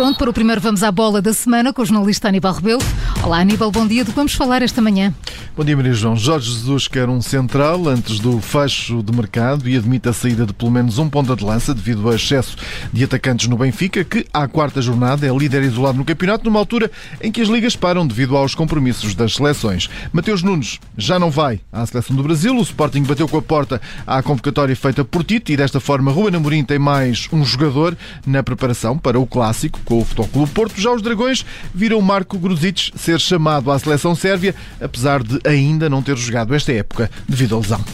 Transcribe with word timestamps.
Pronto, 0.00 0.16
para 0.16 0.30
o 0.30 0.32
primeiro 0.32 0.62
vamos 0.62 0.82
à 0.82 0.90
bola 0.90 1.20
da 1.20 1.34
semana 1.34 1.74
com 1.74 1.82
o 1.82 1.84
jornalista 1.84 2.26
Aníbal 2.26 2.54
Rebelo. 2.54 2.80
Olá 3.22 3.40
Aníbal, 3.40 3.70
bom 3.70 3.86
dia. 3.86 4.02
Do 4.02 4.12
que 4.12 4.16
vamos 4.16 4.32
falar 4.32 4.62
esta 4.62 4.80
manhã? 4.80 5.14
Bom 5.54 5.62
dia 5.62 5.76
Maria 5.76 5.92
João. 5.92 6.16
Jorge 6.16 6.50
Jesus 6.52 6.88
quer 6.88 7.06
um 7.06 7.20
central 7.20 7.86
antes 7.86 8.18
do 8.18 8.40
fecho 8.40 9.02
de 9.02 9.14
mercado 9.14 9.68
e 9.68 9.76
admite 9.76 10.08
a 10.08 10.12
saída 10.14 10.46
de 10.46 10.54
pelo 10.54 10.70
menos 10.70 10.96
um 10.96 11.06
ponta 11.10 11.36
de 11.36 11.44
lança 11.44 11.74
devido 11.74 12.08
ao 12.08 12.14
excesso 12.14 12.56
de 12.90 13.04
atacantes 13.04 13.46
no 13.46 13.58
Benfica, 13.58 14.02
que 14.02 14.24
à 14.32 14.48
quarta 14.48 14.80
jornada 14.80 15.26
é 15.26 15.30
líder 15.36 15.62
isolado 15.64 15.98
no 15.98 16.04
campeonato, 16.04 16.46
numa 16.46 16.58
altura 16.58 16.90
em 17.20 17.30
que 17.30 17.42
as 17.42 17.48
ligas 17.48 17.76
param 17.76 18.06
devido 18.06 18.38
aos 18.38 18.54
compromissos 18.54 19.14
das 19.14 19.34
seleções. 19.34 19.90
Mateus 20.14 20.42
Nunes 20.42 20.80
já 20.96 21.18
não 21.18 21.30
vai 21.30 21.60
à 21.70 21.84
seleção 21.84 22.16
do 22.16 22.22
Brasil. 22.22 22.56
O 22.56 22.62
Sporting 22.62 23.02
bateu 23.02 23.28
com 23.28 23.36
a 23.36 23.42
porta 23.42 23.78
à 24.06 24.22
convocatória 24.22 24.74
feita 24.74 25.04
por 25.04 25.24
Tite 25.24 25.52
e 25.52 25.58
desta 25.58 25.78
forma 25.78 26.10
Ruben 26.10 26.36
Amorim 26.36 26.64
tem 26.64 26.78
mais 26.78 27.28
um 27.30 27.44
jogador 27.44 27.94
na 28.26 28.42
preparação 28.42 28.96
para 28.96 29.20
o 29.20 29.26
clássico 29.26 29.78
com 29.90 29.98
o 29.98 30.04
Futebol 30.04 30.28
Clube 30.28 30.52
Porto. 30.52 30.80
Já 30.80 30.92
os 30.92 31.02
Dragões 31.02 31.44
viram 31.74 32.00
Marco 32.00 32.38
Gruzic 32.38 32.92
ser 32.94 33.18
chamado 33.18 33.72
à 33.72 33.78
seleção 33.78 34.14
sérvia, 34.14 34.54
apesar 34.80 35.20
de 35.20 35.40
ainda 35.44 35.90
não 35.90 36.00
ter 36.00 36.16
jogado 36.16 36.54
esta 36.54 36.72
época 36.72 37.10
devido 37.28 37.56
à 37.56 37.58
lesão. 37.58 37.84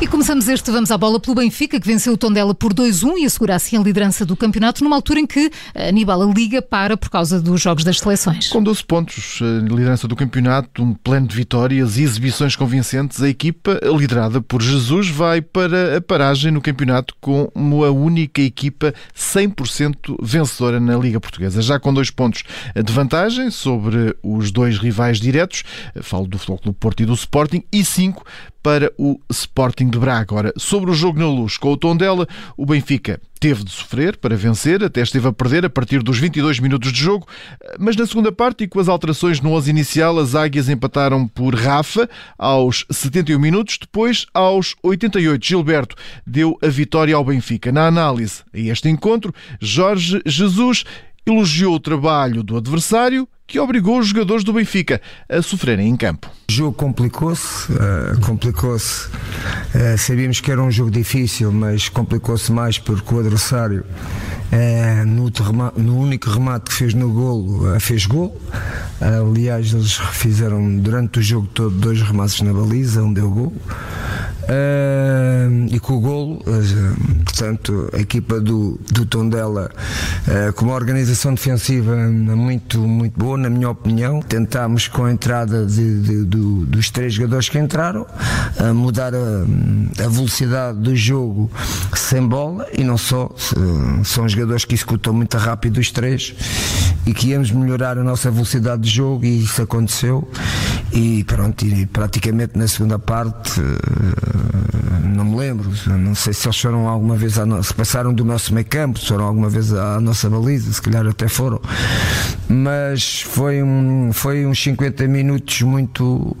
E 0.00 0.06
começamos 0.06 0.46
este 0.46 0.70
Vamos 0.70 0.92
à 0.92 0.96
Bola 0.96 1.18
pelo 1.18 1.34
Benfica, 1.34 1.80
que 1.80 1.86
venceu 1.86 2.12
o 2.12 2.16
Tondela 2.16 2.54
por 2.54 2.72
2-1 2.72 3.18
e 3.18 3.26
assegura 3.26 3.56
assim 3.56 3.76
a 3.76 3.80
liderança 3.80 4.24
do 4.24 4.36
campeonato, 4.36 4.84
numa 4.84 4.94
altura 4.94 5.18
em 5.18 5.26
que 5.26 5.50
Aníbal 5.74 6.22
a 6.22 6.32
Liga 6.32 6.62
para 6.62 6.96
por 6.96 7.10
causa 7.10 7.40
dos 7.42 7.60
jogos 7.60 7.82
das 7.82 7.98
seleções. 7.98 8.46
Com 8.46 8.62
12 8.62 8.84
pontos, 8.84 9.40
a 9.42 9.68
liderança 9.68 10.06
do 10.06 10.14
campeonato, 10.14 10.84
um 10.84 10.94
plano 10.94 11.26
de 11.26 11.34
vitórias 11.34 11.96
e 11.96 12.04
exibições 12.04 12.54
convincentes, 12.54 13.20
a 13.20 13.28
equipa, 13.28 13.80
liderada 13.82 14.40
por 14.40 14.62
Jesus, 14.62 15.08
vai 15.08 15.40
para 15.40 15.96
a 15.96 16.00
paragem 16.00 16.52
no 16.52 16.60
campeonato 16.60 17.12
como 17.20 17.84
a 17.84 17.90
única 17.90 18.40
equipa 18.40 18.94
100% 19.16 20.16
vencedora 20.22 20.78
na 20.78 20.96
Liga 20.96 21.18
Portuguesa. 21.18 21.60
Já 21.60 21.80
com 21.80 21.92
dois 21.92 22.08
pontos 22.08 22.44
de 22.72 22.92
vantagem 22.92 23.50
sobre 23.50 24.16
os 24.22 24.52
dois 24.52 24.78
rivais 24.78 25.18
diretos, 25.18 25.64
falo 26.02 26.28
do 26.28 26.38
Futebol 26.38 26.58
Clube 26.58 26.78
Porto 26.78 27.02
e 27.02 27.06
do 27.06 27.14
Sporting, 27.14 27.64
e 27.72 27.84
cinco 27.84 28.24
para 28.68 28.92
o 28.98 29.18
Sporting 29.30 29.88
de 29.88 29.98
Braga. 29.98 30.34
Ora, 30.34 30.52
sobre 30.58 30.90
o 30.90 30.94
jogo 30.94 31.18
na 31.18 31.26
luz 31.26 31.56
com 31.56 31.72
o 31.72 31.76
Tondela, 31.76 32.28
o 32.54 32.66
Benfica 32.66 33.18
teve 33.40 33.64
de 33.64 33.70
sofrer 33.70 34.18
para 34.18 34.36
vencer, 34.36 34.84
até 34.84 35.00
esteve 35.00 35.26
a 35.26 35.32
perder 35.32 35.64
a 35.64 35.70
partir 35.70 36.02
dos 36.02 36.18
22 36.18 36.60
minutos 36.60 36.92
de 36.92 37.00
jogo, 37.00 37.26
mas 37.78 37.96
na 37.96 38.04
segunda 38.04 38.30
parte 38.30 38.64
e 38.64 38.68
com 38.68 38.78
as 38.78 38.88
alterações 38.88 39.40
no 39.40 39.52
11 39.52 39.70
inicial, 39.70 40.18
as 40.18 40.34
Águias 40.34 40.68
empataram 40.68 41.26
por 41.26 41.54
Rafa 41.54 42.10
aos 42.36 42.84
71 42.90 43.38
minutos, 43.38 43.78
depois 43.80 44.26
aos 44.34 44.74
88 44.82 45.46
Gilberto 45.46 45.96
deu 46.26 46.58
a 46.62 46.66
vitória 46.66 47.14
ao 47.14 47.24
Benfica. 47.24 47.72
Na 47.72 47.86
análise 47.86 48.42
a 48.52 48.58
este 48.58 48.90
encontro, 48.90 49.32
Jorge 49.60 50.20
Jesus 50.26 50.84
elogiou 51.30 51.74
o 51.74 51.80
trabalho 51.80 52.42
do 52.42 52.56
adversário 52.56 53.28
que 53.48 53.58
obrigou 53.58 53.98
os 53.98 54.08
jogadores 54.08 54.44
do 54.44 54.52
Benfica 54.52 55.00
a 55.26 55.40
sofrerem 55.40 55.88
em 55.88 55.96
campo. 55.96 56.30
O 56.50 56.52
jogo 56.52 56.76
complicou-se, 56.76 57.72
uh, 57.72 58.20
complicou-se. 58.20 59.08
Uh, 59.08 59.96
sabíamos 59.96 60.38
que 60.40 60.52
era 60.52 60.62
um 60.62 60.70
jogo 60.70 60.90
difícil, 60.90 61.50
mas 61.50 61.88
complicou-se 61.88 62.52
mais 62.52 62.78
porque 62.78 63.14
o 63.14 63.18
adversário, 63.18 63.86
uh, 64.52 65.06
no, 65.06 65.32
no, 65.82 65.98
único 65.98 66.28
remate 66.28 66.66
que 66.66 66.74
fez 66.74 66.92
no 66.92 67.10
golo, 67.10 67.80
fez 67.80 68.04
gol. 68.04 68.38
aliás, 69.00 69.72
eles 69.72 69.94
fizeram 69.94 70.76
durante 70.78 71.18
o 71.18 71.22
jogo 71.22 71.48
todo 71.54 71.70
dois 71.70 72.02
remates 72.02 72.42
na 72.42 72.52
baliza, 72.52 73.02
um 73.02 73.14
deu 73.14 73.30
gol. 73.30 73.56
Uh, 74.48 75.66
e 75.70 75.78
com 75.78 75.96
o 75.96 76.00
golo, 76.00 76.36
uh, 76.36 77.22
portanto, 77.22 77.90
a 77.92 77.98
equipa 77.98 78.40
do, 78.40 78.80
do 78.90 79.04
Tondela 79.04 79.70
uh, 80.26 80.52
com 80.54 80.64
uma 80.64 80.74
organização 80.74 81.34
defensiva 81.34 81.94
muito, 81.94 82.78
muito 82.80 83.18
boa, 83.18 83.36
na 83.36 83.50
minha 83.50 83.68
opinião. 83.68 84.22
Tentámos 84.22 84.88
com 84.88 85.04
a 85.04 85.12
entrada 85.12 85.66
de, 85.66 86.00
de, 86.00 86.24
do, 86.24 86.64
dos 86.64 86.88
três 86.88 87.12
jogadores 87.12 87.50
que 87.50 87.58
entraram 87.58 88.06
mudar 88.74 89.14
a, 89.14 89.18
a, 90.02 90.08
velocidade 90.08 90.78
do 90.78 90.96
jogo 90.96 91.50
sem 91.94 92.26
bola. 92.26 92.66
E 92.72 92.82
não 92.82 92.96
só, 92.96 93.30
são 94.02 94.26
jogadores 94.26 94.64
que 94.64 94.74
executam 94.74 95.12
muito 95.12 95.36
rápido 95.36 95.76
os 95.76 95.90
três 95.90 96.34
e 97.04 97.12
que 97.12 97.28
íamos 97.28 97.50
melhorar 97.50 97.98
a 97.98 98.02
nossa 98.02 98.30
velocidade 98.30 98.82
de 98.82 98.90
jogo. 98.90 99.26
E 99.26 99.44
isso 99.44 99.60
aconteceu 99.60 100.26
e 100.92 101.24
pronto, 101.24 101.64
e 101.64 101.86
praticamente 101.86 102.56
na 102.56 102.66
segunda 102.66 102.98
parte 102.98 103.60
não 105.18 105.24
me 105.24 105.36
lembro, 105.36 105.70
não 105.98 106.14
sei 106.14 106.32
se 106.32 106.46
eles 106.46 106.60
foram 106.60 106.86
alguma 106.86 107.16
vez, 107.16 107.34
se 107.34 107.74
passaram 107.74 108.14
do 108.14 108.24
nosso 108.24 108.54
meio 108.54 108.66
campo, 108.66 108.98
se 108.98 109.06
foram 109.06 109.24
alguma 109.24 109.48
vez 109.48 109.72
à 109.72 110.00
nossa 110.00 110.30
baliza, 110.30 110.72
se 110.72 110.80
calhar 110.80 111.06
até 111.06 111.28
foram, 111.28 111.60
mas 112.48 113.22
foi, 113.22 113.62
um, 113.62 114.12
foi 114.12 114.46
uns 114.46 114.62
50 114.62 115.06
minutos 115.08 115.62
muito, 115.62 116.36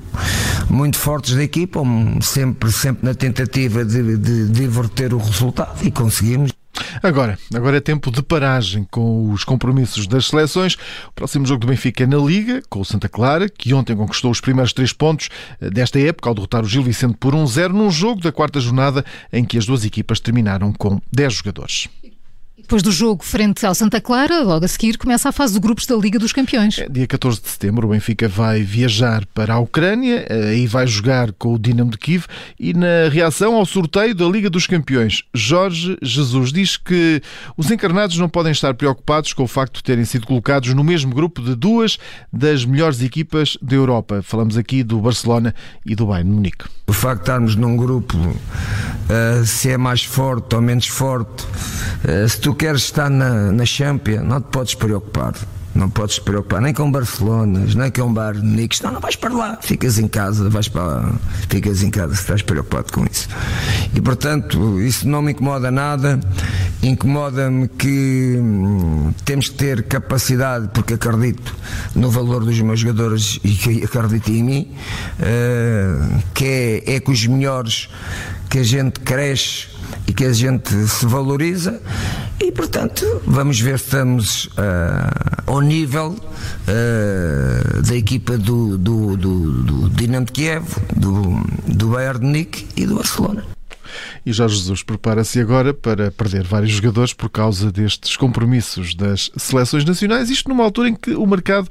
muito 0.70 0.96
fortes 0.96 1.34
da 1.34 1.42
equipa, 1.42 1.80
sempre, 2.20 2.70
sempre 2.72 3.06
na 3.06 3.14
tentativa 3.14 3.84
de, 3.84 4.16
de, 4.16 4.48
de 4.48 4.64
inverter 4.64 5.12
o 5.14 5.18
resultado 5.18 5.84
e 5.84 5.90
conseguimos. 5.90 6.52
Agora, 7.02 7.38
agora 7.54 7.76
é 7.76 7.80
tempo 7.80 8.10
de 8.10 8.22
paragem 8.22 8.86
com 8.90 9.30
os 9.30 9.44
compromissos 9.44 10.06
das 10.06 10.26
seleções. 10.26 10.74
O 11.08 11.12
próximo 11.12 11.46
jogo 11.46 11.60
do 11.60 11.66
Benfica 11.66 12.04
é 12.04 12.06
na 12.06 12.18
Liga, 12.18 12.62
com 12.68 12.80
o 12.80 12.84
Santa 12.84 13.08
Clara, 13.08 13.48
que 13.48 13.74
ontem 13.74 13.96
conquistou 13.96 14.30
os 14.30 14.40
primeiros 14.40 14.72
três 14.72 14.92
pontos 14.92 15.28
eh, 15.60 15.70
desta 15.70 15.98
época 15.98 16.28
ao 16.28 16.34
derrotar 16.34 16.64
o 16.64 16.68
Gil 16.68 16.82
Vicente 16.82 17.16
por 17.18 17.34
1-0 17.34 17.68
num 17.68 17.90
jogo 17.90 18.20
da 18.20 18.32
quarta 18.32 18.60
jornada 18.60 19.04
em 19.32 19.44
que 19.44 19.58
as 19.58 19.66
duas 19.66 19.84
equipas 19.84 20.20
terminaram 20.20 20.72
com 20.72 21.00
10 21.12 21.34
jogadores. 21.34 21.88
Depois 22.60 22.82
do 22.82 22.90
jogo 22.90 23.24
frente 23.24 23.64
ao 23.64 23.74
Santa 23.74 24.00
Clara, 24.00 24.42
logo 24.42 24.64
a 24.64 24.68
seguir 24.68 24.98
começa 24.98 25.28
a 25.28 25.32
fase 25.32 25.54
de 25.54 25.60
grupos 25.60 25.86
da 25.86 25.94
Liga 25.94 26.18
dos 26.18 26.32
Campeões. 26.32 26.78
É, 26.78 26.88
dia 26.88 27.06
14 27.06 27.40
de 27.40 27.48
setembro, 27.48 27.86
o 27.86 27.90
Benfica 27.90 28.28
vai 28.28 28.62
viajar 28.62 29.24
para 29.26 29.54
a 29.54 29.58
Ucrânia 29.60 30.26
e 30.52 30.66
vai 30.66 30.86
jogar 30.86 31.30
com 31.32 31.54
o 31.54 31.58
Dinamo 31.58 31.92
de 31.92 31.98
Kiev. 31.98 32.24
E 32.58 32.74
na 32.74 33.08
reação 33.10 33.54
ao 33.54 33.64
sorteio 33.64 34.12
da 34.12 34.26
Liga 34.26 34.50
dos 34.50 34.66
Campeões, 34.66 35.22
Jorge 35.32 35.96
Jesus 36.02 36.52
diz 36.52 36.76
que 36.76 37.22
os 37.56 37.70
encarnados 37.70 38.18
não 38.18 38.28
podem 38.28 38.50
estar 38.50 38.74
preocupados 38.74 39.32
com 39.32 39.44
o 39.44 39.48
facto 39.48 39.76
de 39.76 39.84
terem 39.84 40.04
sido 40.04 40.26
colocados 40.26 40.74
no 40.74 40.82
mesmo 40.82 41.14
grupo 41.14 41.40
de 41.40 41.54
duas 41.54 41.96
das 42.32 42.64
melhores 42.64 43.00
equipas 43.02 43.56
da 43.62 43.76
Europa. 43.76 44.20
Falamos 44.20 44.56
aqui 44.56 44.82
do 44.82 44.98
Barcelona 45.00 45.54
e 45.86 45.94
do 45.94 46.06
Bayern 46.06 46.30
Munique. 46.30 46.64
O 46.88 46.92
facto 46.92 47.18
de 47.18 47.22
estarmos 47.24 47.54
num 47.54 47.76
grupo, 47.76 48.16
uh, 48.18 49.44
se 49.44 49.70
é 49.70 49.76
mais 49.76 50.02
forte 50.02 50.56
ou 50.56 50.62
menos 50.62 50.86
forte, 50.86 51.44
uh, 51.44 52.28
se 52.28 52.47
tu 52.48 52.54
queres 52.54 52.84
estar 52.84 53.10
na, 53.10 53.52
na 53.52 53.66
Champions, 53.66 54.26
não 54.26 54.40
te 54.40 54.46
podes 54.50 54.74
preocupar. 54.74 55.34
Não 55.74 55.90
podes 55.90 56.14
te 56.14 56.22
preocupar 56.22 56.62
nem 56.62 56.72
com 56.72 56.90
Barcelona, 56.90 57.60
nem 57.76 57.90
com 57.90 58.08
Munique. 58.08 58.82
Não, 58.82 58.90
não 58.90 59.00
vais 59.00 59.16
para 59.16 59.34
lá. 59.34 59.58
Ficas 59.60 59.98
em 59.98 60.08
casa, 60.08 60.48
vais 60.48 60.66
para 60.66 61.12
ficas 61.50 61.82
em 61.82 61.90
casa 61.90 62.14
se 62.14 62.22
estás 62.22 62.40
preocupado 62.40 62.90
com 62.90 63.04
isso. 63.04 63.28
E 63.94 64.00
portanto, 64.00 64.80
isso 64.80 65.06
não 65.06 65.20
me 65.20 65.32
incomoda 65.32 65.70
nada. 65.70 66.18
Incomoda-me 66.82 67.68
que 67.68 68.38
hum, 68.40 69.12
temos 69.26 69.50
que 69.50 69.56
ter 69.56 69.82
capacidade, 69.82 70.70
porque 70.72 70.94
acredito 70.94 71.54
no 71.94 72.10
valor 72.10 72.46
dos 72.46 72.58
meus 72.62 72.80
jogadores 72.80 73.38
e 73.44 73.50
que 73.50 73.84
acredito 73.84 74.30
em 74.30 74.42
mim, 74.42 74.74
uh, 75.20 76.22
que 76.32 76.82
é, 76.86 76.94
é 76.94 77.00
com 77.00 77.12
os 77.12 77.26
melhores 77.26 77.90
que 78.48 78.60
a 78.60 78.64
gente 78.64 79.00
cresce 79.00 79.66
e 80.06 80.12
que 80.12 80.24
a 80.24 80.32
gente 80.32 80.72
se 80.88 81.06
valoriza 81.06 81.80
e 82.40 82.52
portanto 82.52 83.04
vamos 83.26 83.60
ver 83.60 83.78
se 83.78 83.86
estamos 83.86 84.44
uh, 84.46 84.50
ao 85.46 85.60
nível 85.60 86.10
uh, 86.10 87.82
da 87.82 87.96
equipa 87.96 88.38
do, 88.38 88.78
do, 88.78 89.16
do, 89.16 89.62
do 89.62 89.90
Dinamo 89.90 90.26
de 90.26 90.32
Kiev, 90.32 90.64
do, 90.96 91.40
do 91.66 91.88
Bayern 91.88 92.20
de 92.20 92.26
Munique 92.26 92.66
e 92.76 92.86
do 92.86 92.96
Barcelona. 92.96 93.44
E 94.24 94.32
Jorge 94.32 94.56
Jesus 94.56 94.82
prepara-se 94.82 95.40
agora 95.40 95.72
para 95.72 96.10
perder 96.10 96.44
vários 96.44 96.72
jogadores 96.72 97.12
por 97.12 97.30
causa 97.30 97.72
destes 97.72 98.16
compromissos 98.16 98.94
das 98.94 99.30
seleções 99.36 99.84
nacionais, 99.84 100.30
isto 100.30 100.48
numa 100.48 100.64
altura 100.64 100.90
em 100.90 100.94
que 100.94 101.12
o 101.12 101.26
mercado 101.26 101.68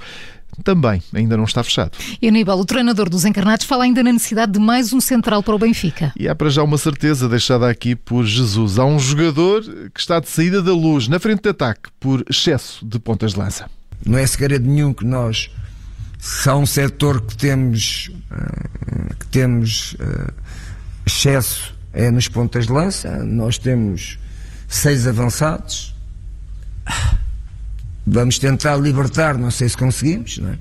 também 0.63 1.01
ainda 1.13 1.38
não 1.38 1.44
está 1.44 1.63
fechado. 1.63 1.92
E 2.21 2.27
Aníbal, 2.27 2.59
o 2.59 2.65
treinador 2.65 3.09
dos 3.09 3.25
encarnados, 3.25 3.65
fala 3.65 3.83
ainda 3.83 4.04
na 4.04 4.12
necessidade 4.12 4.51
de 4.51 4.59
mais 4.59 4.94
um 4.94 5.00
central 5.00 5.44
para 5.44 5.56
o 5.56 5.59
Benfica. 5.59 6.12
E 6.15 6.27
há 6.27 6.36
para 6.36 6.50
já 6.50 6.63
uma 6.63 6.77
certeza 6.77 7.30
deixada 7.30 7.69
aqui 7.69 7.95
por 7.95 8.25
Jesus. 8.25 8.80
Há 8.80 8.86
um 8.86 9.00
jogador 9.00 9.63
que 9.94 10.00
está 10.00 10.19
de 10.19 10.30
saída 10.30 10.62
da 10.62 10.74
luz 10.74 11.07
na 11.07 11.19
frente 11.19 11.44
de 11.44 11.50
ataque 11.50 11.89
por 12.00 12.24
excesso 12.30 12.86
de 12.86 13.00
pontas 13.00 13.33
de 13.33 13.39
lança. 13.39 13.69
Não 14.06 14.18
é 14.18 14.25
segredo 14.25 14.68
nenhum 14.68 14.94
que 14.94 15.06
nós, 15.06 15.50
se 16.19 16.50
há 16.50 16.56
um 16.56 16.65
setor 16.65 17.21
que 17.21 17.36
temos, 17.36 18.12
eh, 18.31 19.13
que 19.19 19.27
temos 19.27 19.95
eh, 20.00 20.33
excesso 21.06 21.75
é 21.94 22.12
nos 22.12 22.27
pontas 22.27 22.68
de 22.68 22.71
lança, 22.71 23.24
nós 23.24 23.57
temos 23.57 24.19
seis 24.68 25.07
avançados 25.07 25.95
Vamos 28.09 28.39
tentar 28.39 28.77
libertar, 28.77 29.38
não 29.38 29.51
sei 29.51 29.68
se 29.68 29.75
conseguimos, 29.75 30.38
não 30.38 30.50
é? 30.50 30.57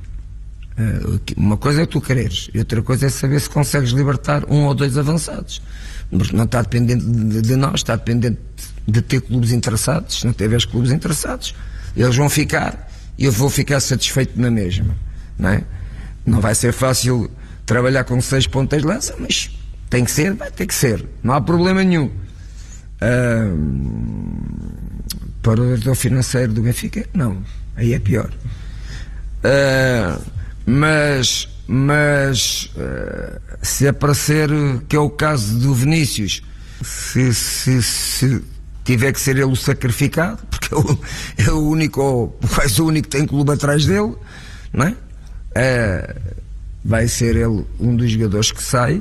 Eh, 0.79 1.35
uma 1.37 1.57
coisa 1.57 1.83
é 1.83 1.87
tu 1.87 2.01
quereres, 2.01 2.51
e 2.53 2.59
outra 2.59 2.83
coisa 2.83 3.07
é 3.07 3.09
saber 3.09 3.41
se 3.41 3.49
consegues 3.49 3.91
libertar 3.91 4.45
um 4.51 4.65
ou 4.65 4.75
dois 4.75 4.99
avançados. 4.99 5.63
Não 6.11 6.45
está 6.45 6.61
dependente 6.63 7.05
de, 7.05 7.57
nós, 7.57 7.77
está 7.77 7.95
dependente 7.95 8.39
de 8.87 9.01
ter 9.01 9.21
clubes 9.21 9.53
interessados. 9.53 10.21
Se 10.21 10.27
não 10.27 10.33
tiver 10.33 10.61
clubes 10.67 10.91
interessados, 10.91 11.55
eles 11.97 12.17
vão 12.17 12.29
ficar 12.29 12.91
e 13.17 13.25
eu 13.25 13.33
vou 13.33 13.49
ficar 13.49 13.81
satisfeito 13.81 14.41
na 14.41 14.51
mesma. 14.51 14.97
Não, 15.39 15.49
é? 15.49 15.65
não 16.25 16.41
vai 16.41 16.55
ser 16.55 16.73
fácil 16.73 17.31
trabalhar 17.65 18.05
com 18.05 18.21
seis 18.21 18.47
pontas 18.47 18.83
de 18.83 18.87
lança, 18.89 19.15
mas 19.19 19.51
tem 19.89 20.05
que 20.05 20.11
ser, 20.11 20.35
vai 20.35 20.51
ter 20.51 20.67
que 20.67 20.75
ser. 20.75 21.05
Não 21.23 21.35
há 21.35 21.41
problema 21.41 21.83
nenhum. 21.83 22.11
Para 25.47 25.63
o 25.63 25.65
diretor 25.65 25.95
financeiro 25.95 26.53
do 26.53 26.61
Benfica, 26.61 27.07
não. 27.15 27.41
Aí 27.77 27.95
é 27.95 28.01
pior. 28.01 28.29
Uh, 29.45 30.21
mas 30.67 31.49
mas 31.69 32.69
uh, 32.77 33.41
se 33.63 33.87
aparecer 33.87 34.49
que 34.89 34.97
é 34.97 34.99
o 34.99 35.09
caso 35.09 35.57
do 35.61 35.73
Vinícius, 35.73 36.43
se, 36.83 37.33
se, 37.33 37.81
se 37.81 38.45
tiver 38.85 39.13
que 39.13 39.21
ser 39.21 39.37
ele 39.37 39.45
o 39.45 39.55
sacrificado, 39.55 40.43
porque 40.51 40.75
é 40.75 40.77
o, 40.77 41.01
é 41.39 41.51
o 41.53 41.69
único, 41.69 42.01
ou 42.01 42.41
quase 42.53 42.83
o 42.83 42.87
único 42.87 43.09
que 43.09 43.17
tem 43.17 43.25
clube 43.25 43.53
atrás 43.53 43.87
dele, 43.87 44.17
não 44.73 44.87
é? 44.87 44.97
é 45.55 46.17
vai 46.85 47.07
ser 47.07 47.37
ele 47.37 47.65
um 47.79 47.95
dos 47.95 48.11
jogadores 48.11 48.51
que 48.51 48.63
sai 48.63 49.01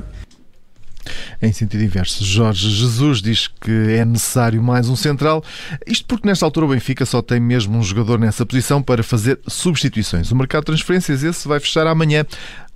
em 1.40 1.52
sentido 1.52 1.82
inverso. 1.82 2.24
Jorge 2.24 2.70
Jesus 2.70 3.20
diz 3.20 3.48
que 3.48 3.70
é 3.70 4.04
necessário 4.04 4.62
mais 4.62 4.88
um 4.88 4.96
central, 4.96 5.42
isto 5.86 6.06
porque 6.06 6.26
nesta 6.26 6.44
altura 6.44 6.66
o 6.66 6.68
Benfica 6.70 7.04
só 7.04 7.22
tem 7.22 7.40
mesmo 7.40 7.78
um 7.78 7.82
jogador 7.82 8.18
nessa 8.18 8.44
posição 8.44 8.82
para 8.82 9.02
fazer 9.02 9.38
substituições. 9.46 10.30
O 10.30 10.36
mercado 10.36 10.62
de 10.62 10.66
transferências 10.66 11.22
esse 11.22 11.46
vai 11.46 11.60
fechar 11.60 11.86
amanhã 11.86 12.24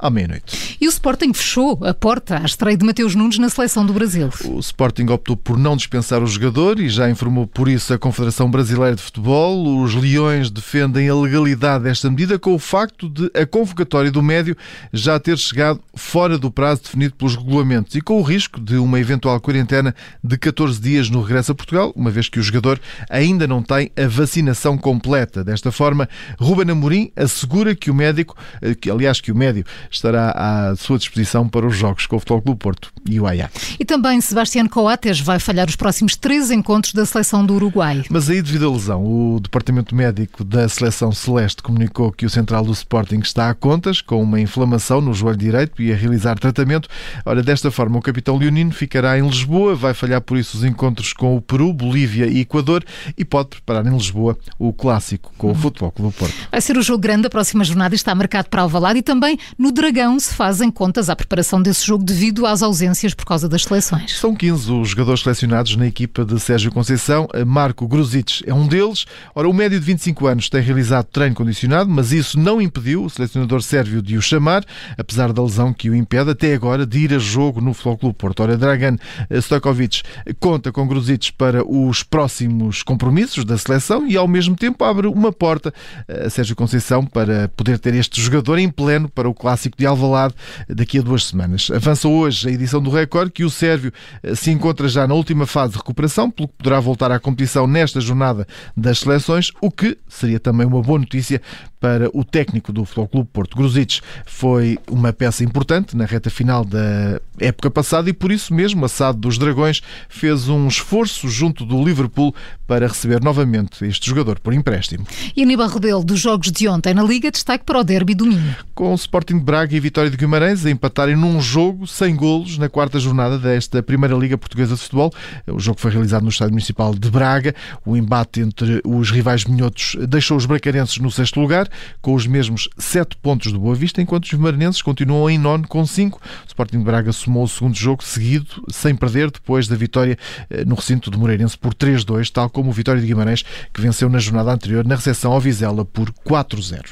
à 0.00 0.08
meia-noite. 0.08 0.78
E 0.80 0.86
o 0.86 0.90
Sporting 0.90 1.32
fechou 1.34 1.78
a 1.84 1.92
porta 1.92 2.38
à 2.38 2.44
estreia 2.44 2.76
de 2.76 2.84
Mateus 2.84 3.14
Nunes 3.14 3.38
na 3.38 3.50
seleção 3.50 3.84
do 3.84 3.92
Brasil. 3.92 4.30
O 4.44 4.58
Sporting 4.58 5.06
optou 5.10 5.36
por 5.36 5.58
não 5.58 5.76
dispensar 5.76 6.22
o 6.22 6.26
jogador 6.26 6.80
e 6.80 6.88
já 6.88 7.10
informou 7.10 7.46
por 7.46 7.68
isso 7.68 7.92
a 7.92 7.98
Confederação 7.98 8.50
Brasileira 8.50 8.96
de 8.96 9.02
Futebol. 9.02 9.82
Os 9.82 9.94
Leões 9.94 10.50
defendem 10.50 11.08
a 11.08 11.14
legalidade 11.14 11.84
desta 11.84 12.10
medida 12.10 12.38
com 12.38 12.54
o 12.54 12.58
facto 12.58 13.08
de 13.08 13.30
a 13.34 13.44
convocatória 13.44 14.10
do 14.10 14.22
médio 14.22 14.56
já 14.92 15.20
ter 15.20 15.36
chegado 15.36 15.80
fora 15.94 16.38
do 16.38 16.50
prazo 16.50 16.82
definido 16.82 17.14
pelos 17.14 17.36
regulamentos 17.36 17.94
e 17.94 18.00
com 18.00 18.19
o 18.20 18.22
risco 18.22 18.60
de 18.60 18.76
uma 18.76 19.00
eventual 19.00 19.40
quarentena 19.40 19.94
de 20.22 20.36
14 20.36 20.78
dias 20.78 21.08
no 21.08 21.22
regresso 21.22 21.52
a 21.52 21.54
Portugal, 21.54 21.90
uma 21.96 22.10
vez 22.10 22.28
que 22.28 22.38
o 22.38 22.42
jogador 22.42 22.78
ainda 23.08 23.46
não 23.46 23.62
tem 23.62 23.90
a 23.96 24.06
vacinação 24.06 24.76
completa. 24.76 25.42
Desta 25.42 25.72
forma, 25.72 26.06
Ruben 26.38 26.70
Amorim 26.70 27.10
assegura 27.16 27.74
que 27.74 27.90
o 27.90 27.94
médico, 27.94 28.36
eh, 28.60 28.74
que 28.74 28.90
aliás 28.90 29.22
que 29.22 29.32
o 29.32 29.34
médio 29.34 29.64
estará 29.90 30.32
à 30.36 30.76
sua 30.76 30.98
disposição 30.98 31.48
para 31.48 31.66
os 31.66 31.74
jogos 31.74 32.06
com 32.06 32.16
o 32.16 32.18
Futebol 32.18 32.42
Clube 32.42 32.58
Porto 32.58 32.92
e 33.08 33.18
o 33.18 33.26
Ajax. 33.26 33.76
E 33.80 33.86
também 33.86 34.20
Sebastián 34.20 34.66
Coates 34.66 35.18
vai 35.18 35.38
falhar 35.38 35.66
os 35.66 35.76
próximos 35.76 36.14
três 36.14 36.50
encontros 36.50 36.92
da 36.92 37.06
seleção 37.06 37.46
do 37.46 37.54
Uruguai. 37.54 38.04
Mas 38.10 38.28
aí, 38.28 38.42
devido 38.42 38.68
à 38.68 38.70
lesão, 38.70 39.02
o 39.02 39.40
Departamento 39.40 39.94
Médico 39.94 40.44
da 40.44 40.68
Seleção 40.68 41.10
Celeste 41.10 41.62
comunicou 41.62 42.12
que 42.12 42.26
o 42.26 42.30
central 42.30 42.64
do 42.64 42.72
Sporting 42.72 43.20
está 43.20 43.48
a 43.48 43.54
contas, 43.54 44.02
com 44.02 44.22
uma 44.22 44.38
inflamação 44.38 45.00
no 45.00 45.14
joelho 45.14 45.38
direito 45.38 45.80
e 45.80 45.90
a 45.90 45.96
realizar 45.96 46.38
tratamento. 46.38 46.86
Ora, 47.24 47.42
desta 47.42 47.70
forma, 47.70 47.98
o 47.98 48.02
capitão 48.10 48.36
leonino 48.36 48.72
ficará 48.72 49.16
em 49.16 49.24
Lisboa, 49.24 49.76
vai 49.76 49.94
falhar 49.94 50.20
por 50.20 50.36
isso 50.36 50.56
os 50.56 50.64
encontros 50.64 51.12
com 51.12 51.36
o 51.36 51.40
Peru, 51.40 51.72
Bolívia 51.72 52.26
e 52.26 52.40
Equador 52.40 52.84
e 53.16 53.24
pode 53.24 53.50
preparar 53.50 53.86
em 53.86 53.94
Lisboa 53.94 54.36
o 54.58 54.72
clássico 54.72 55.32
com 55.38 55.52
o 55.52 55.54
Futebol 55.54 55.92
Clube 55.92 56.16
Porto. 56.16 56.34
Vai 56.50 56.60
ser 56.60 56.76
o 56.76 56.82
jogo 56.82 56.98
grande 56.98 57.22
da 57.22 57.30
próxima 57.30 57.62
jornada 57.62 57.94
está 57.94 58.12
marcado 58.12 58.48
para 58.48 58.62
Alvalade 58.62 58.98
e 58.98 59.02
também 59.02 59.38
no 59.56 59.70
Dragão 59.70 60.18
se 60.18 60.34
fazem 60.34 60.72
contas 60.72 61.08
à 61.08 61.14
preparação 61.14 61.62
desse 61.62 61.86
jogo 61.86 62.02
devido 62.02 62.46
às 62.46 62.62
ausências 62.62 63.14
por 63.14 63.24
causa 63.24 63.48
das 63.48 63.62
seleções. 63.62 64.18
São 64.18 64.34
15 64.34 64.72
os 64.72 64.88
jogadores 64.88 65.22
selecionados 65.22 65.76
na 65.76 65.86
equipa 65.86 66.24
de 66.24 66.40
Sérgio 66.40 66.72
Conceição. 66.72 67.28
Marco 67.46 67.86
Gruzic 67.86 68.42
é 68.44 68.52
um 68.52 68.66
deles. 68.66 69.06
Ora, 69.36 69.48
o 69.48 69.52
médio 69.52 69.78
de 69.78 69.86
25 69.86 70.26
anos 70.26 70.48
tem 70.48 70.60
realizado 70.60 71.06
treino 71.06 71.36
condicionado, 71.36 71.88
mas 71.88 72.10
isso 72.10 72.38
não 72.38 72.60
impediu 72.60 73.04
o 73.04 73.10
selecionador 73.10 73.62
sérvio 73.62 74.02
de 74.02 74.16
o 74.16 74.22
chamar, 74.22 74.64
apesar 74.98 75.32
da 75.32 75.42
lesão 75.42 75.72
que 75.72 75.88
o 75.88 75.94
impede 75.94 76.30
até 76.30 76.52
agora 76.54 76.84
de 76.84 76.98
ir 76.98 77.14
a 77.14 77.18
jogo 77.18 77.60
no 77.60 77.72
Futebol 77.72 77.99
Clube 78.00 78.16
Porto. 78.16 78.42
Ora, 78.42 78.56
Dragan 78.56 78.96
Stojkovic 79.30 80.02
conta 80.38 80.72
com 80.72 80.86
Gruzic 80.86 81.32
para 81.32 81.64
os 81.64 82.02
próximos 82.02 82.82
compromissos 82.82 83.44
da 83.44 83.56
seleção 83.56 84.06
e, 84.08 84.16
ao 84.16 84.26
mesmo 84.26 84.56
tempo, 84.56 84.82
abre 84.84 85.06
uma 85.06 85.32
porta 85.32 85.72
a 86.08 86.28
Sérgio 86.30 86.56
Conceição 86.56 87.04
para 87.04 87.48
poder 87.48 87.78
ter 87.78 87.94
este 87.94 88.20
jogador 88.20 88.58
em 88.58 88.68
pleno 88.68 89.08
para 89.08 89.28
o 89.28 89.34
clássico 89.34 89.76
de 89.76 89.86
Alvalade 89.86 90.34
daqui 90.68 90.98
a 90.98 91.02
duas 91.02 91.26
semanas. 91.26 91.70
Avança 91.70 92.08
hoje 92.08 92.48
a 92.48 92.52
edição 92.52 92.80
do 92.80 92.90
Record 92.90 93.30
que 93.30 93.44
o 93.44 93.50
Sérvio 93.50 93.92
eh, 94.22 94.34
se 94.34 94.50
encontra 94.50 94.88
já 94.88 95.06
na 95.06 95.14
última 95.14 95.46
fase 95.46 95.72
de 95.72 95.78
recuperação, 95.78 96.30
pelo 96.30 96.48
que 96.48 96.54
poderá 96.58 96.80
voltar 96.80 97.12
à 97.12 97.18
competição 97.18 97.66
nesta 97.66 98.00
jornada 98.00 98.46
das 98.76 99.00
seleções, 99.00 99.52
o 99.60 99.70
que 99.70 99.98
seria 100.08 100.40
também 100.40 100.66
uma 100.66 100.82
boa 100.82 100.98
notícia 100.98 101.40
para 101.80 102.10
o 102.12 102.22
técnico 102.22 102.72
do 102.72 102.84
Futebol 102.84 103.08
Clube 103.08 103.30
Porto. 103.32 103.56
Gruzic 103.56 104.00
foi 104.26 104.78
uma 104.88 105.12
peça 105.12 105.42
importante 105.42 105.96
na 105.96 106.04
reta 106.04 106.28
final 106.28 106.64
da 106.64 107.20
época 107.38 107.70
passada 107.70 107.89
e 108.08 108.12
por 108.12 108.30
isso 108.30 108.54
mesmo 108.54 108.84
a 108.84 108.88
SAD 108.88 109.18
dos 109.18 109.38
Dragões 109.38 109.80
fez 110.08 110.48
um 110.48 110.68
esforço 110.68 111.28
junto 111.28 111.64
do 111.64 111.82
Liverpool 111.82 112.34
para 112.66 112.86
receber 112.86 113.20
novamente 113.20 113.84
este 113.84 114.08
jogador 114.08 114.38
por 114.38 114.54
empréstimo. 114.54 115.04
E 115.36 115.42
Aníbal 115.42 115.68
Rebelo, 115.68 116.04
dos 116.04 116.20
jogos 116.20 116.52
de 116.52 116.68
ontem 116.68 116.94
na 116.94 117.02
Liga, 117.02 117.30
destaque 117.30 117.64
para 117.64 117.80
o 117.80 117.84
derby 117.84 118.14
do 118.14 118.26
Minho. 118.26 118.54
Com 118.74 118.92
o 118.92 118.94
Sporting 118.94 119.38
de 119.38 119.44
Braga 119.44 119.76
e 119.76 119.80
Vitória 119.80 120.10
de 120.10 120.16
Guimarães 120.16 120.64
a 120.64 120.70
empatarem 120.70 121.16
num 121.16 121.40
jogo 121.40 121.86
sem 121.86 122.14
golos 122.14 122.58
na 122.58 122.68
quarta 122.68 123.00
jornada 123.00 123.38
desta 123.38 123.82
Primeira 123.82 124.14
Liga 124.14 124.38
Portuguesa 124.38 124.74
de 124.74 124.80
Futebol. 124.80 125.12
O 125.48 125.58
jogo 125.58 125.80
foi 125.80 125.90
realizado 125.90 126.22
no 126.22 126.28
Estádio 126.28 126.52
Municipal 126.52 126.94
de 126.94 127.10
Braga. 127.10 127.54
O 127.84 127.96
embate 127.96 128.40
entre 128.40 128.80
os 128.84 129.10
rivais 129.10 129.44
minhotos 129.44 129.96
deixou 130.08 130.36
os 130.36 130.46
bracarenses 130.46 130.98
no 130.98 131.10
sexto 131.10 131.40
lugar 131.40 131.68
com 132.00 132.14
os 132.14 132.26
mesmos 132.26 132.68
7 132.78 133.16
pontos 133.16 133.50
do 133.52 133.58
Boa 133.58 133.74
Vista, 133.74 134.00
enquanto 134.00 134.24
os 134.24 134.32
maranenses 134.34 134.80
continuam 134.80 135.28
em 135.28 135.38
nono 135.38 135.66
com 135.66 135.84
5. 135.84 136.18
O 136.18 136.46
Sporting 136.46 136.78
de 136.78 136.84
Braga 136.84 137.12
somou 137.12 137.44
o 137.44 137.48
segundo 137.48 137.74
jogo 137.80 138.04
seguido, 138.04 138.64
sem 138.70 138.94
perder, 138.94 139.30
depois 139.30 139.66
da 139.66 139.76
vitória 139.76 140.18
eh, 140.48 140.64
no 140.64 140.74
recinto 140.74 141.10
de 141.10 141.18
Moreirense 141.18 141.56
por 141.56 141.74
3-2, 141.74 142.30
tal 142.30 142.50
como 142.50 142.70
o 142.70 142.72
Vitória 142.72 143.00
de 143.00 143.06
Guimarães, 143.06 143.44
que 143.72 143.80
venceu 143.80 144.08
na 144.08 144.18
jornada 144.18 144.52
anterior 144.52 144.84
na 144.84 144.96
recepção 144.96 145.32
ao 145.32 145.40
Vizela 145.40 145.84
por 145.84 146.10
4-0. 146.26 146.82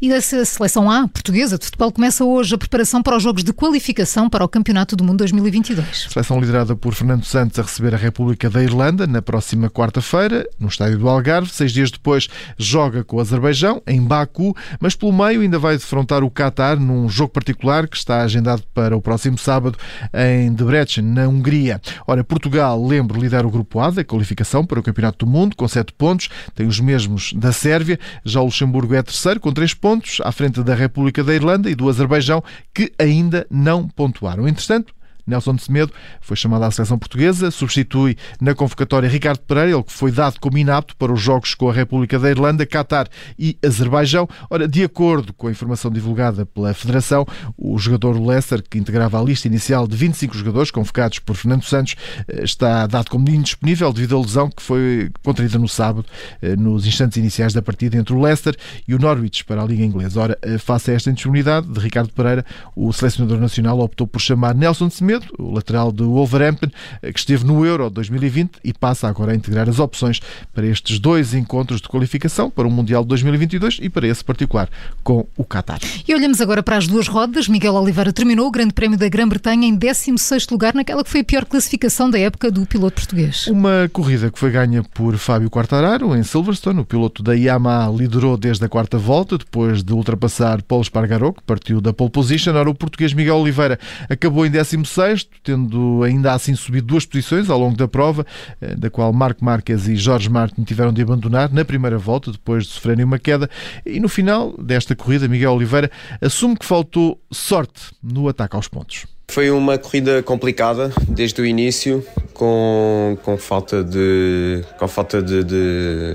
E 0.00 0.12
a 0.12 0.20
seleção 0.20 0.90
A 0.90 1.08
portuguesa 1.08 1.58
de 1.58 1.64
futebol 1.64 1.92
começa 1.92 2.24
hoje 2.24 2.54
a 2.54 2.58
preparação 2.58 3.02
para 3.02 3.16
os 3.16 3.22
jogos 3.22 3.44
de 3.44 3.52
qualificação 3.52 4.28
para 4.28 4.44
o 4.44 4.48
Campeonato 4.48 4.96
do 4.96 5.04
Mundo 5.04 5.18
2022. 5.18 6.08
Seleção 6.10 6.40
liderada 6.40 6.74
por 6.76 6.94
Fernando 6.94 7.24
Santos 7.24 7.58
a 7.58 7.62
receber 7.62 7.94
a 7.94 7.98
República 7.98 8.48
da 8.48 8.62
Irlanda 8.62 9.06
na 9.06 9.20
próxima 9.20 9.70
quarta-feira, 9.70 10.48
no 10.58 10.68
estádio 10.68 10.98
do 10.98 11.08
Algarve. 11.08 11.50
Seis 11.50 11.72
dias 11.72 11.90
depois 11.90 12.28
joga 12.58 13.04
com 13.04 13.16
o 13.16 13.20
Azerbaijão, 13.20 13.82
em 13.86 14.02
Baku, 14.02 14.56
mas 14.80 14.94
pelo 14.94 15.12
meio 15.12 15.40
ainda 15.40 15.58
vai 15.58 15.76
defrontar 15.76 16.22
o 16.22 16.30
Qatar 16.30 16.78
num 16.78 17.08
jogo 17.08 17.32
particular 17.32 17.88
que 17.88 17.96
está 17.96 18.22
agendado 18.22 18.62
para 18.74 18.96
o 18.96 19.00
próximo 19.00 19.38
sábado 19.38 19.78
em 20.26 20.52
Debrecen, 20.52 21.04
na 21.04 21.28
Hungria. 21.28 21.80
Ora, 22.06 22.24
Portugal, 22.24 22.84
lembro, 22.84 23.20
lidera 23.20 23.46
o 23.46 23.50
grupo 23.50 23.80
A 23.80 23.90
da 23.90 24.04
qualificação 24.04 24.64
para 24.64 24.80
o 24.80 24.82
Campeonato 24.82 25.24
do 25.24 25.30
Mundo 25.30 25.56
com 25.56 25.66
7 25.66 25.92
pontos, 25.92 26.28
tem 26.54 26.66
os 26.66 26.80
mesmos 26.80 27.32
da 27.32 27.52
Sérvia. 27.52 27.98
Já 28.24 28.40
o 28.40 28.44
Luxemburgo 28.44 28.94
é 28.94 29.02
terceiro 29.02 29.40
com 29.40 29.52
3 29.52 29.74
pontos, 29.74 30.20
à 30.24 30.32
frente 30.32 30.62
da 30.62 30.74
República 30.74 31.22
da 31.22 31.34
Irlanda 31.34 31.70
e 31.70 31.74
do 31.74 31.88
Azerbaijão, 31.88 32.42
que 32.74 32.92
ainda 32.98 33.46
não 33.50 33.88
pontuaram. 33.88 34.48
Entretanto, 34.48 34.95
Nelson 35.26 35.54
de 35.54 35.62
Semedo 35.62 35.92
foi 36.20 36.36
chamado 36.36 36.64
à 36.64 36.70
seleção 36.70 36.98
portuguesa, 36.98 37.50
substitui 37.50 38.16
na 38.40 38.54
convocatória 38.54 39.08
Ricardo 39.08 39.40
Pereira, 39.40 39.70
ele 39.70 39.82
que 39.82 39.92
foi 39.92 40.12
dado 40.12 40.38
como 40.40 40.56
inapto 40.56 40.96
para 40.96 41.12
os 41.12 41.20
jogos 41.20 41.54
com 41.54 41.68
a 41.68 41.72
República 41.72 42.18
da 42.18 42.30
Irlanda, 42.30 42.64
Qatar 42.64 43.08
e 43.38 43.58
Azerbaijão. 43.64 44.28
Ora, 44.48 44.68
de 44.68 44.84
acordo 44.84 45.32
com 45.32 45.48
a 45.48 45.50
informação 45.50 45.90
divulgada 45.90 46.46
pela 46.46 46.72
Federação, 46.72 47.26
o 47.56 47.78
jogador 47.78 48.20
Leicester, 48.20 48.62
que 48.62 48.78
integrava 48.78 49.20
a 49.20 49.22
lista 49.22 49.48
inicial 49.48 49.86
de 49.86 49.96
25 49.96 50.36
jogadores 50.36 50.70
convocados 50.70 51.18
por 51.18 51.34
Fernando 51.34 51.64
Santos, 51.64 51.96
eh, 52.28 52.44
está 52.44 52.86
dado 52.86 53.10
como 53.10 53.28
indisponível 53.28 53.92
devido 53.92 54.16
à 54.16 54.20
lesão 54.20 54.50
que 54.50 54.62
foi 54.62 55.10
contraída 55.24 55.58
no 55.58 55.68
sábado, 55.68 56.06
eh, 56.40 56.54
nos 56.56 56.86
instantes 56.86 57.16
iniciais 57.16 57.52
da 57.52 57.62
partida 57.62 57.96
entre 57.96 58.14
o 58.14 58.20
Leicester 58.20 58.56
e 58.86 58.94
o 58.94 58.98
Norwich 58.98 59.44
para 59.44 59.62
a 59.62 59.64
Liga 59.64 59.84
Inglesa. 59.84 60.20
Ora, 60.20 60.38
eh, 60.42 60.58
face 60.58 60.90
a 60.90 60.94
esta 60.94 61.10
indisponibilidade 61.10 61.66
de 61.66 61.80
Ricardo 61.80 62.12
Pereira, 62.12 62.44
o 62.74 62.92
selecionador 62.92 63.38
nacional 63.38 63.80
optou 63.80 64.06
por 64.06 64.20
chamar 64.20 64.54
Nelson 64.54 64.88
de 64.88 64.94
Semedo 64.94 65.15
o 65.38 65.52
lateral 65.52 65.90
do 65.92 66.10
Wolverhampton, 66.10 66.68
eh, 67.02 67.12
que 67.12 67.18
esteve 67.18 67.44
no 67.44 67.64
Euro 67.64 67.90
2020 67.90 68.58
e 68.64 68.72
passa 68.72 69.08
agora 69.08 69.32
a 69.32 69.34
integrar 69.34 69.68
as 69.68 69.78
opções 69.78 70.20
para 70.52 70.66
estes 70.66 70.98
dois 70.98 71.34
encontros 71.34 71.80
de 71.80 71.88
qualificação 71.88 72.50
para 72.50 72.66
o 72.66 72.70
Mundial 72.70 73.02
de 73.02 73.08
2022 73.08 73.78
e 73.82 73.88
para 73.88 74.06
esse 74.06 74.24
particular 74.24 74.68
com 75.02 75.26
o 75.36 75.44
Qatar. 75.44 75.78
E 76.06 76.14
olhamos 76.14 76.40
agora 76.40 76.62
para 76.62 76.76
as 76.76 76.86
duas 76.86 77.08
rodas. 77.08 77.48
Miguel 77.48 77.74
Oliveira 77.74 78.12
terminou 78.12 78.46
o 78.46 78.50
Grande 78.50 78.72
Prémio 78.72 78.98
da 78.98 79.08
Grã-Bretanha 79.08 79.66
em 79.66 79.76
16º 79.76 80.50
lugar 80.50 80.74
naquela 80.74 81.02
que 81.02 81.10
foi 81.10 81.20
a 81.20 81.24
pior 81.24 81.44
classificação 81.44 82.10
da 82.10 82.18
época 82.18 82.50
do 82.50 82.66
piloto 82.66 82.96
português. 82.96 83.46
Uma 83.46 83.88
corrida 83.92 84.30
que 84.30 84.38
foi 84.38 84.50
ganha 84.50 84.82
por 84.82 85.16
Fábio 85.16 85.50
Quartararo 85.50 86.14
em 86.16 86.22
Silverstone. 86.22 86.80
O 86.80 86.84
piloto 86.84 87.22
da 87.22 87.34
Yamaha 87.34 87.90
liderou 87.90 88.36
desde 88.36 88.64
a 88.64 88.68
quarta 88.68 88.98
volta, 88.98 89.38
depois 89.38 89.82
de 89.82 89.92
ultrapassar 89.92 90.62
Paulo 90.62 90.82
Espargaró, 90.82 91.32
que 91.32 91.42
partiu 91.42 91.80
da 91.80 91.92
pole 91.92 92.10
position. 92.10 92.54
Ora, 92.54 92.70
o 92.70 92.74
português 92.74 93.12
Miguel 93.12 93.36
Oliveira 93.36 93.78
acabou 94.08 94.46
em 94.46 94.50
16 94.50 94.76
sexto, 95.06 95.30
tendo 95.42 96.02
ainda 96.02 96.32
assim 96.32 96.54
subido 96.54 96.86
duas 96.86 97.06
posições 97.06 97.48
ao 97.48 97.58
longo 97.58 97.76
da 97.76 97.86
prova, 97.86 98.26
eh, 98.60 98.74
da 98.74 98.90
qual 98.90 99.12
Marco 99.12 99.44
Marques 99.44 99.86
e 99.86 99.96
Jorge 99.96 100.28
Martin 100.28 100.62
tiveram 100.64 100.92
de 100.92 101.02
abandonar 101.02 101.52
na 101.52 101.64
primeira 101.64 101.98
volta, 101.98 102.32
depois 102.32 102.64
de 102.64 102.72
sofrerem 102.72 103.04
uma 103.04 103.18
queda. 103.18 103.48
E 103.84 104.00
no 104.00 104.08
final 104.08 104.54
desta 104.58 104.96
corrida, 104.96 105.28
Miguel 105.28 105.52
Oliveira 105.52 105.90
assume 106.20 106.56
que 106.56 106.66
faltou 106.66 107.20
sorte 107.30 107.92
no 108.02 108.28
ataque 108.28 108.56
aos 108.56 108.68
pontos. 108.68 109.06
Foi 109.28 109.50
uma 109.50 109.76
corrida 109.76 110.22
complicada 110.22 110.92
desde 111.08 111.40
o 111.40 111.46
início, 111.46 112.04
com, 112.32 113.18
com 113.22 113.36
falta 113.36 113.82
de, 113.82 114.62
com 114.78 114.86
falta 114.86 115.20
de, 115.20 115.42
de, 115.42 116.14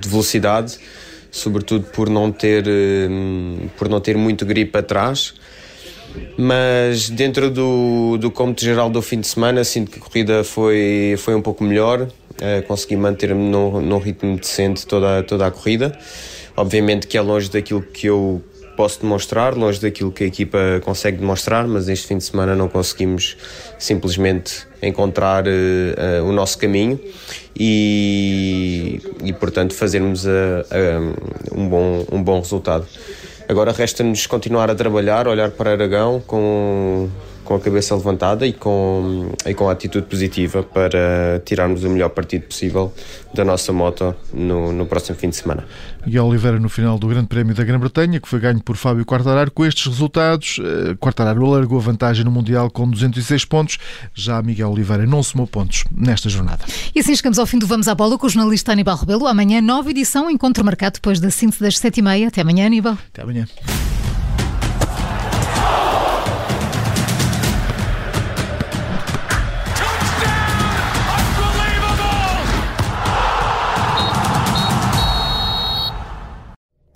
de 0.00 0.08
velocidade, 0.08 0.78
sobretudo 1.30 1.86
por 1.86 2.08
não 2.08 2.32
ter, 2.32 2.64
hum, 2.66 3.68
por 3.76 3.88
não 3.88 4.00
ter 4.00 4.16
muito 4.16 4.46
gripe 4.46 4.76
atrás. 4.78 5.34
Mas 6.36 7.08
dentro 7.08 7.50
do, 7.50 8.18
do 8.18 8.30
cômputo 8.30 8.62
geral 8.62 8.90
do 8.90 9.00
fim 9.00 9.20
de 9.20 9.26
semana, 9.26 9.64
sinto 9.64 9.90
que 9.90 9.98
a 9.98 10.02
corrida 10.02 10.44
foi, 10.44 11.14
foi 11.18 11.34
um 11.34 11.42
pouco 11.42 11.64
melhor, 11.64 12.02
uh, 12.02 12.66
consegui 12.66 12.96
manter-me 12.96 13.48
num, 13.48 13.80
num 13.80 13.98
ritmo 13.98 14.36
decente 14.36 14.86
toda, 14.86 15.22
toda 15.22 15.46
a 15.46 15.50
corrida. 15.50 15.96
Obviamente 16.56 17.06
que 17.06 17.16
é 17.16 17.20
longe 17.20 17.50
daquilo 17.50 17.82
que 17.82 18.06
eu 18.06 18.42
posso 18.76 19.00
demonstrar, 19.00 19.54
longe 19.56 19.80
daquilo 19.80 20.12
que 20.12 20.24
a 20.24 20.26
equipa 20.26 20.58
consegue 20.84 21.16
demonstrar, 21.16 21.66
mas 21.66 21.88
este 21.88 22.06
fim 22.06 22.18
de 22.18 22.24
semana 22.24 22.54
não 22.54 22.68
conseguimos 22.68 23.36
simplesmente 23.78 24.66
encontrar 24.82 25.46
uh, 25.46 25.50
uh, 25.50 26.28
o 26.28 26.32
nosso 26.32 26.58
caminho 26.58 27.00
e, 27.58 29.00
e 29.24 29.32
portanto, 29.32 29.74
fazermos 29.74 30.26
um, 31.54 31.68
bom, 31.68 32.06
um 32.12 32.22
bom 32.22 32.40
resultado. 32.40 32.86
Agora 33.48 33.72
resta-nos 33.72 34.26
continuar 34.26 34.70
a 34.70 34.74
trabalhar, 34.74 35.28
olhar 35.28 35.50
para 35.50 35.72
Aragão 35.72 36.20
com 36.26 37.08
com 37.46 37.54
a 37.54 37.60
cabeça 37.60 37.94
levantada 37.94 38.46
e 38.46 38.52
com, 38.52 39.30
e 39.46 39.54
com 39.54 39.68
a 39.68 39.72
atitude 39.72 40.06
positiva 40.06 40.62
para 40.62 41.40
tirarmos 41.44 41.84
o 41.84 41.88
melhor 41.88 42.10
partido 42.10 42.42
possível 42.42 42.92
da 43.32 43.44
nossa 43.44 43.72
moto 43.72 44.14
no, 44.34 44.72
no 44.72 44.84
próximo 44.84 45.16
fim 45.16 45.30
de 45.30 45.36
semana. 45.36 45.64
Miguel 46.04 46.26
Oliveira 46.26 46.58
no 46.58 46.68
final 46.68 46.98
do 46.98 47.06
Grande 47.06 47.28
Prémio 47.28 47.54
da 47.54 47.64
Grã-Bretanha, 47.64 48.20
que 48.20 48.28
foi 48.28 48.40
ganho 48.40 48.60
por 48.60 48.76
Fábio 48.76 49.04
Quartararo. 49.04 49.50
Com 49.50 49.64
estes 49.64 49.86
resultados, 49.86 50.60
eh, 50.60 50.94
Quartararo 51.00 51.44
alargou 51.44 51.78
a 51.78 51.82
vantagem 51.82 52.24
no 52.24 52.30
Mundial 52.30 52.70
com 52.70 52.88
206 52.88 53.44
pontos. 53.44 53.78
Já 54.14 54.42
Miguel 54.42 54.70
Oliveira 54.70 55.06
não 55.06 55.22
somou 55.22 55.46
pontos 55.46 55.84
nesta 55.90 56.28
jornada. 56.28 56.64
E 56.94 57.00
assim 57.00 57.14
chegamos 57.14 57.38
ao 57.38 57.46
fim 57.46 57.58
do 57.58 57.66
Vamos 57.66 57.88
à 57.88 57.94
Bola 57.94 58.18
com 58.18 58.26
o 58.26 58.30
jornalista 58.30 58.72
Aníbal 58.72 58.96
Rebelo. 58.96 59.26
Amanhã, 59.26 59.60
nova 59.60 59.90
edição, 59.90 60.30
encontro 60.30 60.64
marcado 60.64 60.94
depois 60.94 61.20
da 61.20 61.30
síntese 61.30 61.60
das 61.60 61.78
sete 61.78 61.98
e 61.98 62.02
meia. 62.02 62.28
Até 62.28 62.40
amanhã, 62.40 62.66
Aníbal. 62.66 62.96
Até 63.12 63.22
amanhã. 63.22 63.46